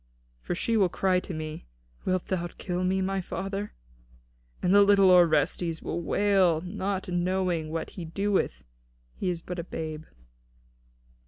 For 0.39 0.55
she 0.55 0.77
will 0.77 0.89
cry 0.89 1.19
to 1.19 1.31
me, 1.31 1.67
'Wilt 2.05 2.25
thou 2.25 2.47
kill 2.57 2.83
me, 2.83 3.01
my 3.01 3.21
father?' 3.21 3.73
And 4.59 4.73
the 4.73 4.81
little 4.81 5.11
Orestes 5.11 5.83
will 5.83 6.01
wail, 6.01 6.59
not 6.61 7.07
knowing 7.07 7.69
what 7.69 7.91
he 7.91 8.05
doeth, 8.05 8.63
seeing 8.63 8.65
he 9.19 9.29
is 9.29 9.43
but 9.43 9.59
a 9.59 9.63
babe." 9.63 10.05